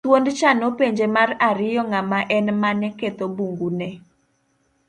[0.03, 3.89] Thuondcha nopenje mar ariyo ng'ama en mane ketho bungu ne.